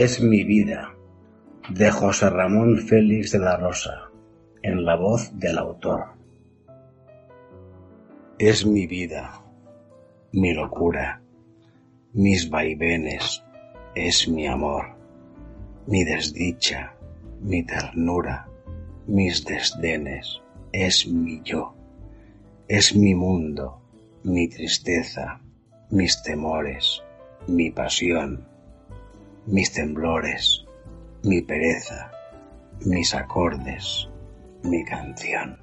Es 0.00 0.20
mi 0.20 0.44
vida, 0.44 0.94
de 1.70 1.90
José 1.90 2.30
Ramón 2.30 2.78
Félix 2.78 3.32
de 3.32 3.40
la 3.40 3.56
Rosa, 3.56 4.12
en 4.62 4.84
la 4.84 4.94
voz 4.94 5.36
del 5.40 5.58
autor. 5.58 6.04
Es 8.38 8.64
mi 8.64 8.86
vida, 8.86 9.42
mi 10.30 10.54
locura, 10.54 11.20
mis 12.12 12.48
vaivenes, 12.48 13.42
es 13.96 14.28
mi 14.28 14.46
amor, 14.46 14.94
mi 15.88 16.04
desdicha, 16.04 16.94
mi 17.40 17.64
ternura, 17.64 18.46
mis 19.08 19.44
desdenes, 19.44 20.40
es 20.70 21.08
mi 21.08 21.42
yo, 21.42 21.74
es 22.68 22.94
mi 22.94 23.16
mundo, 23.16 23.82
mi 24.22 24.46
tristeza, 24.48 25.40
mis 25.90 26.22
temores, 26.22 27.02
mi 27.48 27.72
pasión, 27.72 28.46
mis 29.50 29.72
temblores, 29.72 30.66
mi 31.22 31.40
pereza, 31.40 32.10
mis 32.84 33.14
acordes, 33.14 34.06
mi 34.62 34.84
canción. 34.84 35.58